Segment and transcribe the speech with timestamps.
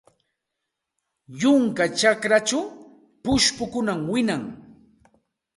[1.41, 2.63] Yunka chakrachaw
[3.23, 4.43] pushkukunam wiñan.